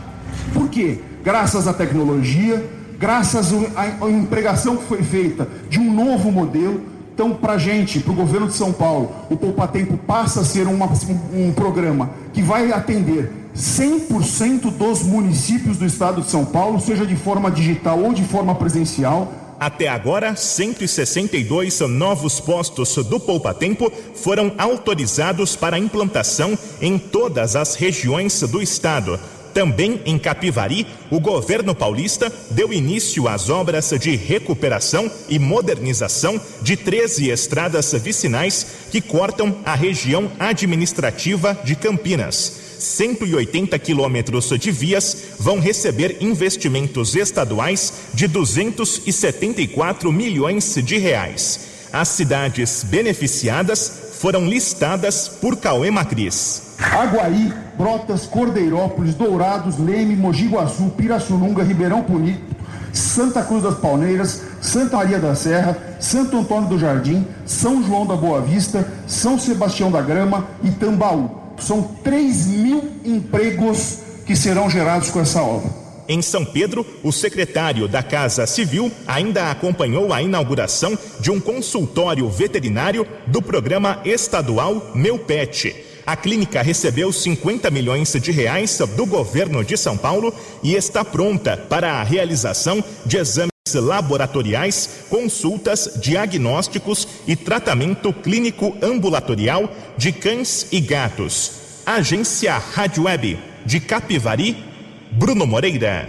[0.53, 1.01] Por quê?
[1.21, 2.65] Graças à tecnologia,
[2.97, 6.81] graças à empregação que foi feita de um novo modelo,
[7.13, 10.45] então, para a gente, para o governo de São Paulo, o Poupa Tempo passa a
[10.45, 16.45] ser uma, um, um programa que vai atender 100% dos municípios do estado de São
[16.45, 19.42] Paulo, seja de forma digital ou de forma presencial.
[19.63, 27.73] Até agora, 162 novos postos do Poupa Tempo foram autorizados para implantação em todas as
[27.73, 29.17] regiões do estado.
[29.53, 36.75] Também em Capivari, o governo paulista deu início às obras de recuperação e modernização de
[36.75, 42.62] 13 estradas vicinais que cortam a região administrativa de Campinas.
[42.83, 51.71] 180 quilômetros de vias vão receber investimentos estaduais de 274 milhões de reais.
[51.91, 56.75] As cidades beneficiadas foram listadas por Cauê Macris.
[56.79, 62.55] Aguaí, Brotas, Cordeirópolis, Dourados, Leme, Mogi Guaçu, Pirassununga, Ribeirão Bonito,
[62.91, 68.15] Santa Cruz das Palmeiras, Santa Maria da Serra, Santo Antônio do Jardim, São João da
[68.15, 71.42] Boa Vista, São Sebastião da Grama e Tambaú.
[71.57, 75.83] São 3 mil empregos que serão gerados com essa obra.
[76.07, 82.29] Em São Pedro, o secretário da Casa Civil ainda acompanhou a inauguração de um consultório
[82.29, 85.73] veterinário do programa estadual Meu Pet.
[86.05, 91.55] A clínica recebeu 50 milhões de reais do governo de São Paulo e está pronta
[91.55, 100.79] para a realização de exames laboratoriais, consultas, diagnósticos e tratamento clínico ambulatorial de cães e
[100.79, 101.51] gatos.
[101.85, 104.63] Agência Rádio Web de Capivari,
[105.11, 106.07] Bruno Moreira.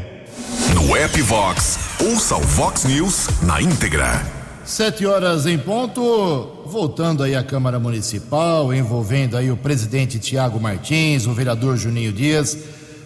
[0.75, 4.25] No app Vox, ouça o Vox News na íntegra.
[4.65, 11.27] Sete horas em ponto, voltando aí à Câmara Municipal, envolvendo aí o presidente Tiago Martins,
[11.27, 12.57] o vereador Juninho Dias,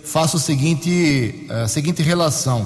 [0.05, 2.65] faço o seguinte, a seguinte relação.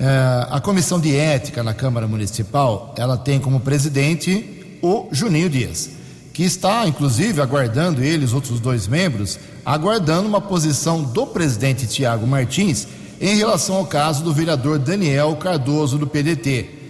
[0.00, 5.90] É, a comissão de ética na Câmara Municipal, ela tem como presidente o Juninho Dias,
[6.32, 12.26] que está, inclusive, aguardando ele, os outros dois membros, aguardando uma posição do presidente Tiago
[12.26, 12.88] Martins
[13.20, 16.80] em relação ao caso do vereador Daniel Cardoso do PDT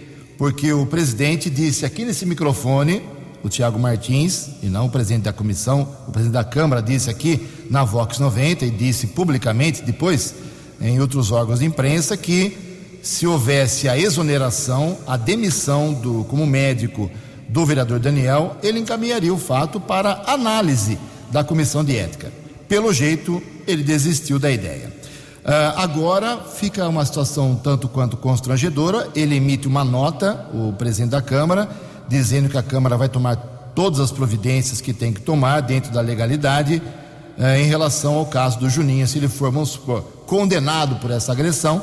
[0.41, 3.03] porque o presidente disse aqui nesse microfone,
[3.43, 7.47] o Tiago Martins, e não o presidente da comissão, o presidente da Câmara disse aqui
[7.69, 10.33] na Vox 90 e disse publicamente depois
[10.81, 12.57] em outros órgãos de imprensa que
[13.01, 17.09] se houvesse a exoneração, a demissão do como médico
[17.49, 20.97] do vereador Daniel, ele encaminharia o fato para análise
[21.31, 22.31] da comissão de ética.
[22.67, 24.91] Pelo jeito, ele desistiu da ideia.
[25.43, 29.09] Uh, agora fica uma situação tanto quanto constrangedora.
[29.15, 31.67] Ele emite uma nota, o presidente da Câmara,
[32.07, 33.35] dizendo que a Câmara vai tomar
[33.75, 36.81] todas as providências que tem que tomar dentro da legalidade
[37.37, 39.07] uh, em relação ao caso do Juninho.
[39.07, 41.81] Se ele for, vamos supor, condenado por essa agressão,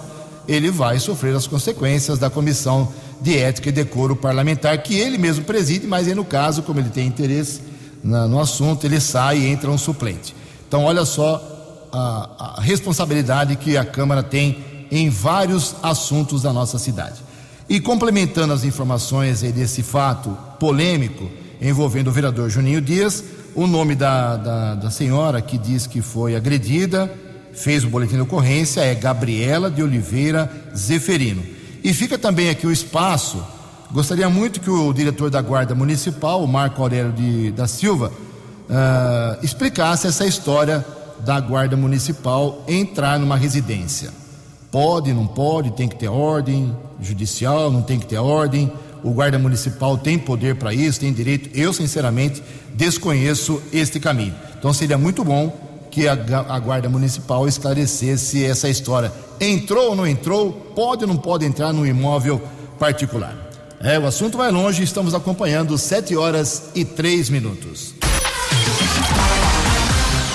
[0.49, 5.45] ele vai sofrer as consequências da comissão de ética e decoro parlamentar, que ele mesmo
[5.45, 7.61] preside, mas aí no caso, como ele tem interesse
[8.03, 10.35] na, no assunto, ele sai e entra um suplente.
[10.67, 16.79] Então, olha só a, a responsabilidade que a Câmara tem em vários assuntos da nossa
[16.79, 17.17] cidade.
[17.69, 21.31] E complementando as informações desse fato polêmico
[21.61, 23.23] envolvendo o vereador Juninho Dias,
[23.55, 27.13] o nome da, da, da, senhora que diz que foi agredida,
[27.59, 31.43] fez o boletim de ocorrência, é Gabriela de Oliveira Zeferino.
[31.83, 33.45] E fica também aqui o espaço,
[33.93, 38.13] gostaria muito que o diretor da Guarda Municipal, Marco Aurélio de, da Silva,
[38.69, 40.85] uh, explicasse essa história
[41.25, 44.11] da Guarda Municipal entrar numa residência.
[44.71, 48.71] Pode, não pode, tem que ter ordem judicial, não tem que ter ordem.
[49.03, 51.51] O Guarda Municipal tem poder para isso, tem direito.
[51.59, 52.43] Eu, sinceramente,
[52.75, 54.35] desconheço este caminho.
[54.59, 59.13] Então seria muito bom que a, a Guarda Municipal esclarecesse essa história.
[59.41, 60.53] Entrou ou não entrou?
[60.53, 62.41] Pode ou não pode entrar no imóvel
[62.79, 63.37] particular?
[63.81, 67.95] É, o assunto vai longe, estamos acompanhando 7 horas e 3 minutos.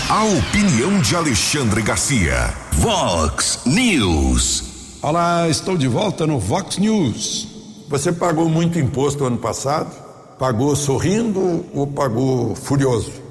[0.10, 2.54] A opinião de Alexandre Garcia.
[2.74, 4.64] Vox News.
[5.02, 7.48] Olá, estou de volta no Vox News.
[7.90, 9.92] Você pagou muito imposto ano passado?
[10.40, 13.23] Pagou sorrindo ou pagou furioso?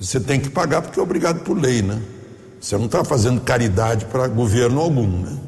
[0.00, 2.00] Você tem que pagar porque é obrigado por lei, né?
[2.58, 5.38] Você não está fazendo caridade para governo algum, né?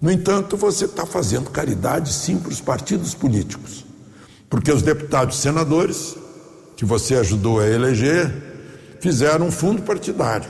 [0.00, 3.86] No entanto, você está fazendo caridade sim para os partidos políticos,
[4.50, 6.16] porque os deputados e senadores
[6.76, 8.30] que você ajudou a eleger
[9.00, 10.48] fizeram um fundo partidário.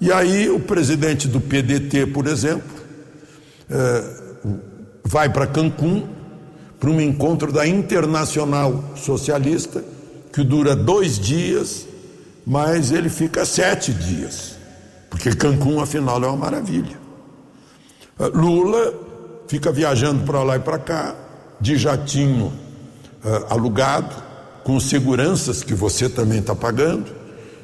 [0.00, 2.80] E aí o presidente do PDT, por exemplo,
[3.70, 4.04] é,
[5.04, 6.08] vai para Cancún
[6.80, 9.84] para um encontro da Internacional Socialista
[10.32, 11.86] que dura dois dias,
[12.50, 14.56] mas ele fica sete dias,
[15.08, 16.98] porque Cancún afinal é uma maravilha.
[18.18, 18.92] É, Lula
[19.46, 21.14] fica viajando para lá e para cá
[21.60, 22.52] de jatinho
[23.24, 24.16] é, alugado
[24.64, 27.12] com seguranças que você também está pagando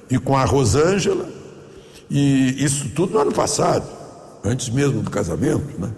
[0.08, 1.28] e com a Rosângela,
[2.08, 3.88] e isso tudo no ano passado,
[4.44, 5.90] antes mesmo do casamento, né?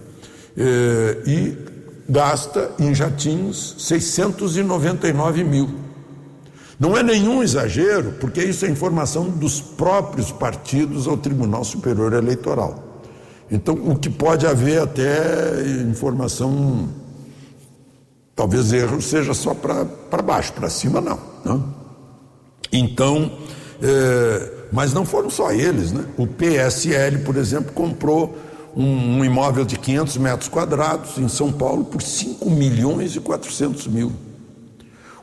[0.57, 1.59] É, e
[2.09, 5.88] gasta em jatinhos 699 mil.
[6.79, 12.85] Não é nenhum exagero, porque isso é informação dos próprios partidos ao Tribunal Superior Eleitoral.
[13.51, 16.89] Então, o que pode haver até informação,
[18.37, 21.19] talvez erro seja só para baixo, para cima não.
[21.45, 21.59] não.
[21.59, 21.65] Né?
[22.71, 23.33] Então,
[23.83, 26.05] é, mas não foram só eles, né?
[26.17, 28.37] O PSL, por exemplo, comprou
[28.77, 33.87] um, um, imóvel de 500 metros quadrados em São Paulo por 5 milhões e 400
[33.87, 34.13] mil.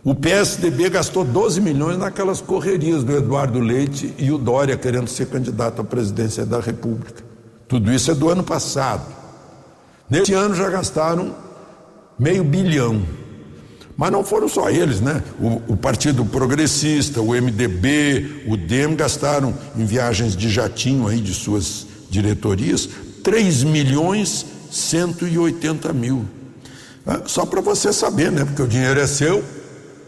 [0.06, 5.26] O PSDB gastou 12 milhões naquelas correrias do Eduardo Leite e o Dória querendo ser
[5.26, 7.24] candidato à presidência da República.
[7.68, 9.03] Tudo isso é do ano passado.
[10.08, 11.36] Neste ano já gastaram
[12.20, 13.01] meio bilhão.
[13.97, 15.24] Mas não foram só eles, né?
[15.39, 21.34] O, o, Partido Progressista, o MDB, o DEM gastaram em viagens de jatinho aí de
[21.34, 22.88] suas diretorias
[23.24, 26.26] 3 milhões 180 mil.
[27.08, 28.45] Ah, só para você saber, né?
[28.45, 29.43] Porque o dinheiro é seu,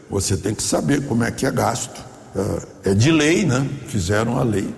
[0.10, 2.01] você tem que saber como é que é gasto.
[2.84, 3.68] é de lei, né?
[3.88, 4.74] Fizeram a lei.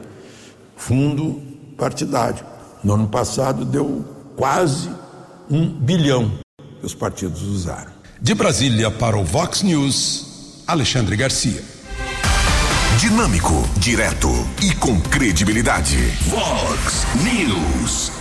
[0.76, 1.42] Fundo
[1.78, 2.44] partidário.
[2.84, 4.06] No ano passado deu
[4.36, 4.90] quase
[5.50, 6.32] um bilhão
[6.80, 7.92] que os partidos usaram.
[8.22, 11.62] De Brasília para o Vox News, Alexandre Garcia.
[13.00, 14.30] Dinâmico, direto
[14.62, 15.98] e com credibilidade.
[16.28, 18.12] Vox News.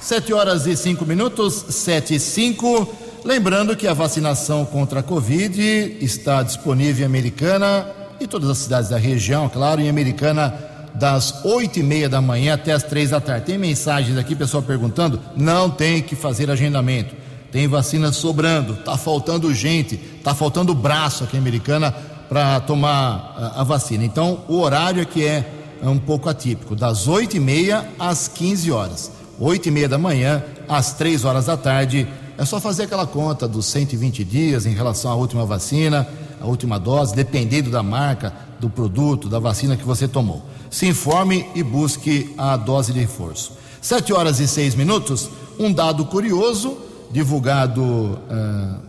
[0.00, 2.86] Sete horas e cinco minutos, sete e cinco.
[3.24, 7.88] Lembrando que a vacinação contra a Covid está disponível em Americana
[8.20, 10.52] e todas as cidades da região, claro, em Americana
[10.94, 13.46] das oito e meia da manhã até as três da tarde.
[13.46, 17.14] Tem mensagens aqui, pessoal perguntando, não tem que fazer agendamento.
[17.50, 21.92] Tem vacina sobrando, tá faltando gente, tá faltando braço aqui em Americana
[22.28, 24.04] para tomar a, a, vacina.
[24.04, 25.48] Então, o horário que é,
[25.82, 29.10] é um pouco atípico, das oito e meia às 15 horas.
[29.38, 32.06] Oito e meia da manhã às três horas da tarde.
[32.36, 36.06] É só fazer aquela conta dos 120 dias em relação à última vacina,
[36.40, 40.42] a última dose, dependendo da marca, do produto, da vacina que você tomou.
[40.68, 43.52] Se informe e busque a dose de reforço.
[43.80, 46.76] Sete horas e seis minutos, um dado curioso
[47.12, 48.18] divulgado uh,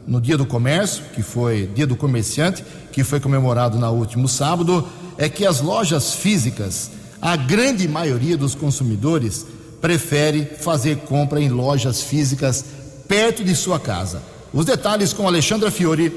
[0.07, 4.87] no Dia do Comércio, que foi Dia do Comerciante, que foi comemorado no último sábado,
[5.15, 6.89] é que as lojas físicas,
[7.21, 9.45] a grande maioria dos consumidores
[9.79, 12.65] prefere fazer compra em lojas físicas
[13.07, 14.21] perto de sua casa.
[14.53, 16.13] Os detalhes com Alexandra Fiore.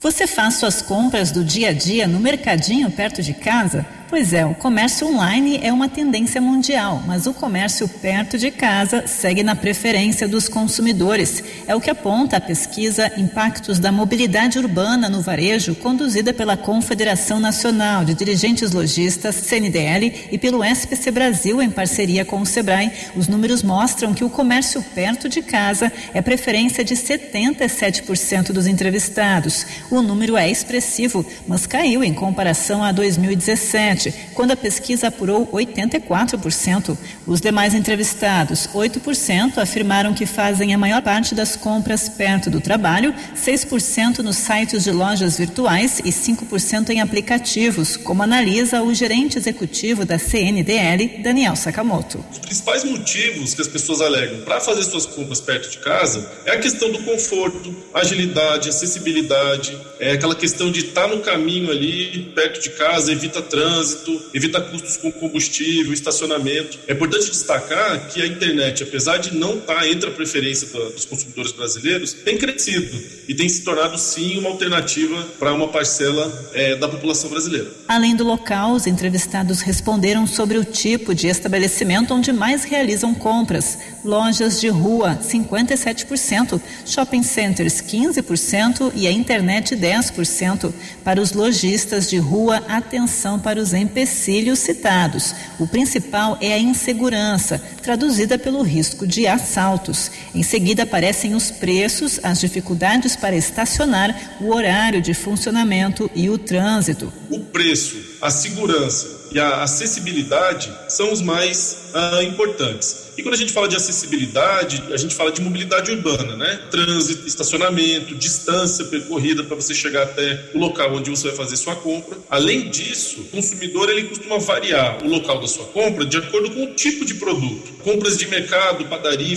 [0.00, 3.86] Você faz suas compras do dia a dia no mercadinho perto de casa?
[4.10, 9.06] Pois é, o comércio online é uma tendência mundial, mas o comércio perto de casa
[9.06, 11.44] segue na preferência dos consumidores.
[11.64, 17.38] É o que aponta a pesquisa Impactos da Mobilidade Urbana no Varejo, conduzida pela Confederação
[17.38, 22.90] Nacional de Dirigentes Logistas, CNDL, e pelo SPC Brasil, em parceria com o Sebrae.
[23.14, 29.64] Os números mostram que o comércio perto de casa é preferência de 77% dos entrevistados.
[29.88, 33.99] O número é expressivo, mas caiu em comparação a 2017
[34.34, 36.96] quando a pesquisa apurou 84%.
[37.26, 43.14] Os demais entrevistados, 8%, afirmaram que fazem a maior parte das compras perto do trabalho,
[43.36, 50.04] 6% nos sites de lojas virtuais e 5% em aplicativos, como analisa o gerente executivo
[50.04, 52.24] da CNDL, Daniel Sakamoto.
[52.30, 56.52] Os principais motivos que as pessoas alegam para fazer suas compras perto de casa é
[56.52, 62.60] a questão do conforto, agilidade, acessibilidade, é aquela questão de estar no caminho ali, perto
[62.60, 66.78] de casa, evita trânsito trânsito, evita custos com combustível, estacionamento.
[66.86, 71.04] É importante destacar que a internet, apesar de não estar tá entre a preferência dos
[71.04, 72.96] consumidores brasileiros, tem crescido
[73.28, 77.70] e tem se tornado sim uma alternativa para uma parcela é, da população brasileira.
[77.88, 83.78] Além do local, os entrevistados responderam sobre o tipo de estabelecimento onde mais realizam compras.
[84.04, 90.72] Lojas de rua, 57%, shopping centers, 15% e a internet, 10%.
[91.04, 95.34] Para os lojistas de rua, atenção para os empecilhos citados.
[95.58, 100.10] O principal é a insegurança, traduzida pelo risco de assaltos.
[100.34, 106.38] Em seguida aparecem os preços, as dificuldades para estacionar, o horário de funcionamento e o
[106.38, 107.12] trânsito.
[107.30, 113.10] O preço, a segurança e a acessibilidade são os mais ah, importantes.
[113.16, 116.60] E quando a gente fala de acessibilidade, a gente fala de mobilidade urbana, né?
[116.70, 121.76] Trânsito, estacionamento, distância percorrida para você chegar até o local onde você vai fazer sua
[121.76, 122.16] compra.
[122.30, 126.64] Além disso, o consumidor ele costuma variar o local da sua compra de acordo com
[126.64, 127.72] o tipo de produto.
[127.82, 129.36] Compras de mercado, padaria,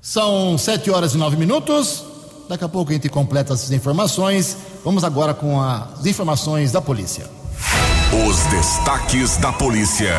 [0.00, 2.07] São sete horas e nove minutos.
[2.48, 4.56] Daqui a pouco a gente completa essas informações.
[4.82, 7.28] Vamos agora com as informações da polícia.
[8.26, 10.14] Os destaques da polícia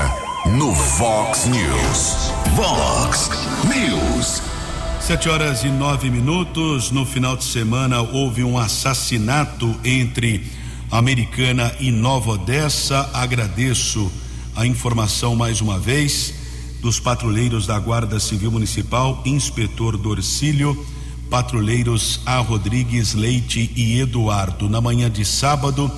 [0.46, 2.32] no Vox News.
[2.56, 3.32] Vox
[3.68, 4.44] News.
[5.02, 6.92] Sete horas e nove minutos.
[6.92, 10.46] No final de semana houve um assassinato entre
[10.92, 13.10] Americana e Nova Odessa.
[13.12, 14.12] Agradeço
[14.56, 16.32] a informação mais uma vez
[16.80, 20.78] dos patrulheiros da Guarda Civil Municipal, inspetor Dorcílio
[21.30, 22.40] patrulheiros A.
[22.40, 24.68] Rodrigues, Leite e Eduardo.
[24.68, 25.92] Na manhã de sábado,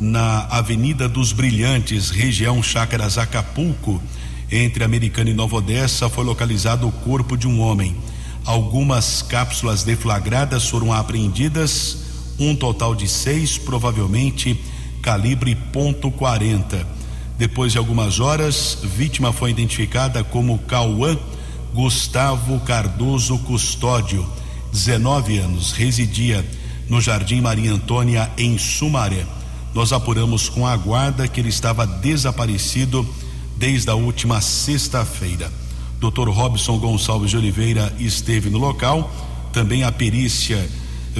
[0.00, 4.02] na Avenida dos Brilhantes, região Chácaras Acapulco,
[4.50, 7.96] entre Americana e Nova Odessa, foi localizado o corpo de um homem.
[8.44, 11.98] Algumas cápsulas deflagradas foram apreendidas,
[12.38, 14.58] um total de seis, provavelmente
[15.02, 16.84] calibre .40.
[17.38, 21.16] Depois de algumas horas, vítima foi identificada como Cauã
[21.74, 24.26] Gustavo Cardoso Custódio
[24.72, 26.44] 19 anos, residia
[26.88, 29.26] no Jardim Maria Antônia, em Sumaré.
[29.74, 33.06] Nós apuramos com a guarda que ele estava desaparecido
[33.56, 35.52] desde a última sexta-feira.
[36.00, 36.28] Dr.
[36.28, 39.10] Robson Gonçalves de Oliveira esteve no local.
[39.52, 40.68] Também a perícia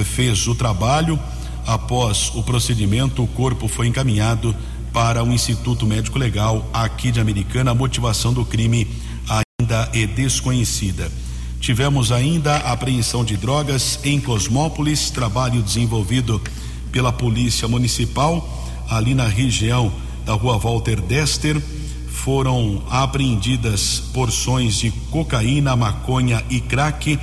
[0.03, 1.17] fez o trabalho.
[1.65, 4.53] Após o procedimento, o corpo foi encaminhado
[4.91, 7.71] para o Instituto Médico Legal aqui de Americana.
[7.71, 8.87] A motivação do crime
[9.29, 11.09] ainda é desconhecida.
[11.63, 16.41] Tivemos ainda a apreensão de drogas em Cosmópolis, trabalho desenvolvido
[16.91, 19.89] pela Polícia Municipal, ali na região
[20.25, 21.61] da rua Walter Dester.
[22.09, 27.17] Foram apreendidas porções de cocaína, maconha e crack.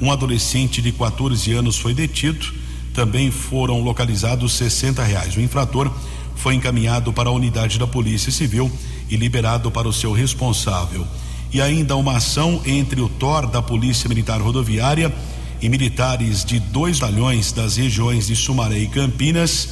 [0.00, 2.52] Um adolescente de 14 anos foi detido.
[2.92, 5.36] Também foram localizados 60 reais.
[5.36, 5.88] O infrator
[6.34, 8.68] foi encaminhado para a unidade da Polícia Civil
[9.08, 11.06] e liberado para o seu responsável
[11.54, 15.14] e ainda uma ação entre o TOR da Polícia Militar Rodoviária
[15.62, 19.68] e militares de dois batalhões das regiões de Sumaré e Campinas.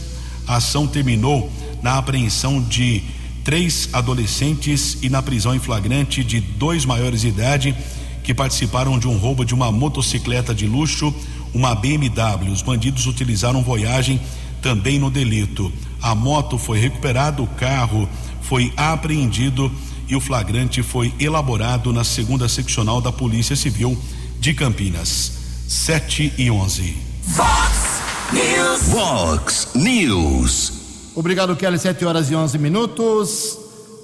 [0.47, 1.51] A ação terminou
[1.83, 3.03] na apreensão de
[3.43, 7.75] três adolescentes e na prisão em flagrante de dois maiores de idade
[8.23, 11.13] que participaram de um roubo de uma motocicleta de luxo,
[11.53, 12.53] uma BMW.
[12.53, 14.21] Os bandidos utilizaram Voyagem
[14.63, 15.73] também no delito.
[16.01, 18.09] A moto foi recuperada, o carro
[18.41, 19.69] foi apreendido
[20.13, 23.97] e o flagrante foi elaborado na segunda seccional da Polícia Civil
[24.39, 25.33] de Campinas.
[25.67, 26.97] 7 e 11.
[27.23, 28.83] Fox News.
[28.91, 30.73] Fox News.
[31.15, 31.79] Obrigado, Kelly.
[31.79, 33.59] 7 horas e 11 minutos.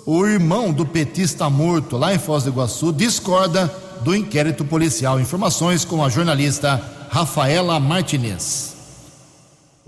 [0.07, 3.67] O irmão do petista morto lá em Foz do Iguaçu discorda
[4.03, 5.21] do inquérito policial.
[5.21, 8.78] Informações com a jornalista Rafaela Martinez.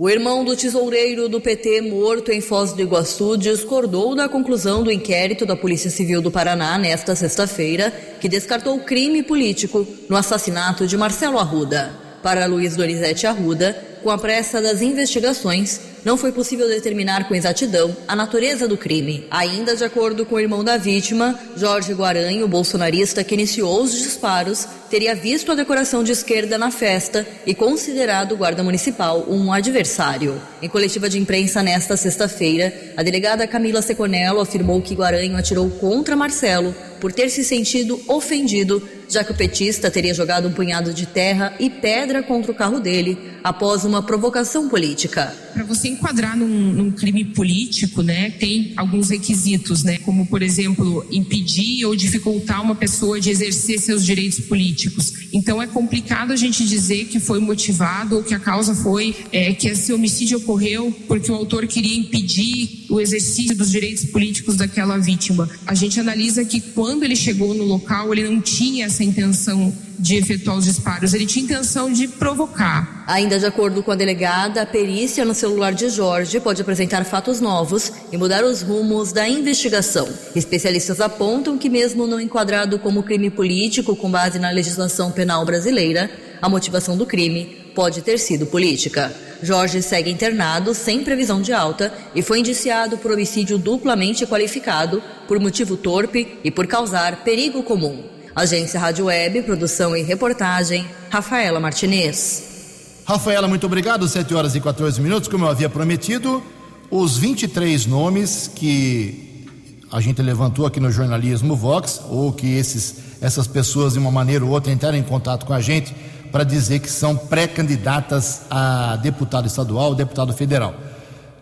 [0.02, 4.90] O irmão do tesoureiro do PT morto em Foz do Iguaçu discordou da conclusão do
[4.90, 10.96] inquérito da Polícia Civil do Paraná nesta sexta-feira, que descartou crime político no assassinato de
[10.96, 11.92] Marcelo Arruda.
[12.22, 17.94] Para Luiz Donizete Arruda, com a pressa das investigações, não foi possível determinar com exatidão
[18.08, 19.26] a natureza do crime.
[19.30, 24.66] Ainda de acordo com o irmão da vítima, Jorge Guaranho, bolsonarista que iniciou os disparos,
[24.90, 30.42] teria visto a decoração de esquerda na festa e considerado o guarda municipal um adversário.
[30.60, 36.16] Em coletiva de imprensa nesta sexta-feira, a delegada Camila Seconello afirmou que Guaranho atirou contra
[36.16, 41.04] Marcelo por ter se sentido ofendido já que o petista teria jogado um punhado de
[41.04, 45.34] terra e pedra contra o carro dele após uma provocação política.
[45.52, 51.04] Para você enquadrar num, num, crime político, né, tem alguns requisitos, né, como por exemplo
[51.10, 55.12] impedir ou dificultar uma pessoa de exercer seus direitos políticos.
[55.32, 59.52] Então é complicado a gente dizer que foi motivado ou que a causa foi é,
[59.54, 64.98] que esse homicídio ocorreu porque o autor queria impedir o exercício dos direitos políticos daquela
[64.98, 65.48] vítima.
[65.66, 70.16] A gente analisa que quando ele chegou no local ele não tinha essa intenção de
[70.16, 73.04] efetuar os disparos, ele tinha intenção de provocar.
[73.06, 77.40] Ainda de acordo com a delegada, a perícia no celular de Jorge pode apresentar fatos
[77.40, 80.08] novos e mudar os rumos da investigação.
[80.34, 86.10] Especialistas apontam que, mesmo não enquadrado como crime político com base na legislação penal brasileira,
[86.40, 89.12] a motivação do crime pode ter sido política.
[89.42, 95.40] Jorge segue internado sem previsão de alta e foi indiciado por homicídio duplamente qualificado, por
[95.40, 98.04] motivo torpe e por causar perigo comum.
[98.34, 103.02] Agência Rádio Web, produção e reportagem, Rafaela Martinez.
[103.04, 104.06] Rafaela, muito obrigado.
[104.06, 106.42] 7 horas e 14 minutos, como eu havia prometido,
[106.90, 109.46] os 23 nomes que
[109.90, 114.44] a gente levantou aqui no jornalismo Vox, ou que esses, essas pessoas, de uma maneira
[114.44, 115.94] ou outra, entraram em contato com a gente
[116.30, 120.74] para dizer que são pré-candidatas a deputado estadual, deputado federal.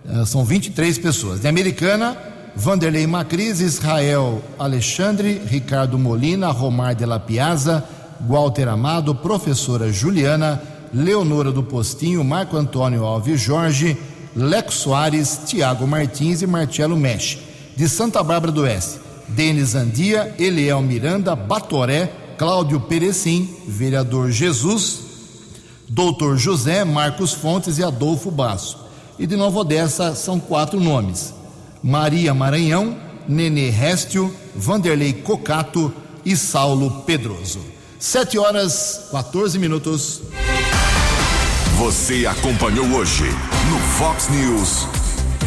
[0.05, 1.41] Uh, são 23 pessoas.
[1.41, 2.17] De Americana,
[2.57, 7.85] Vanderlei Macris, Israel Alexandre, Ricardo Molina, Romar de la Piazza,
[8.21, 10.61] Walter Amado, professora Juliana,
[10.93, 13.97] Leonora do Postinho, Marco Antônio Alves Jorge,
[14.35, 17.39] Leco Soares, Tiago Martins e Marcelo Mesh.
[17.77, 25.01] De Santa Bárbara do Oeste, Denis Andia, Eliel Miranda, Batoré, Cláudio Perecim, vereador Jesus,
[25.89, 28.79] doutor José, Marcos Fontes e Adolfo Basso.
[29.19, 31.35] E de Nova Odessa são quatro nomes.
[31.83, 35.93] Maria Maranhão, Nenê Réstio, Vanderlei Cocato
[36.25, 37.59] e Saulo Pedroso.
[37.99, 40.23] Sete horas 14 minutos.
[41.77, 43.25] Você acompanhou hoje
[43.69, 44.87] no Fox News.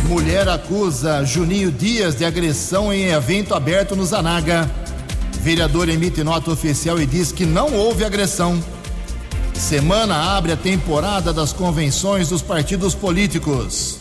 [0.10, 4.81] Mulher acusa Juninho Dias de agressão em evento aberto no Zanaga.
[5.42, 8.64] Vereador emite nota oficial e diz que não houve agressão.
[9.56, 13.98] Semana abre a temporada das convenções dos partidos políticos.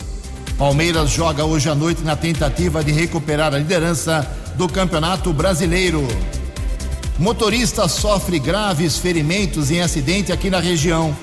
[0.55, 6.07] Palmeiras joga hoje à noite na tentativa de recuperar a liderança do Campeonato Brasileiro.
[7.17, 11.17] Motorista sofre graves ferimentos em acidente aqui na região.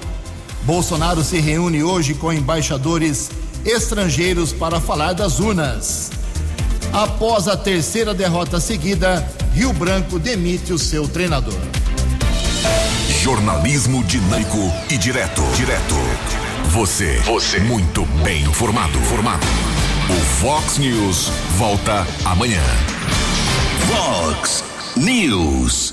[0.65, 3.31] Bolsonaro se reúne hoje com embaixadores
[3.65, 6.11] estrangeiros para falar das urnas.
[6.93, 9.25] Após a terceira derrota seguida,
[9.59, 11.59] Rio Branco demite o seu treinador.
[13.21, 14.57] Jornalismo dinâmico
[14.89, 15.43] e direto.
[15.57, 15.97] Direto.
[16.71, 18.97] Você, você, muito bem informado.
[19.01, 19.45] Formado.
[20.09, 22.63] O Fox News volta amanhã.
[23.89, 24.63] Fox
[24.97, 25.93] News.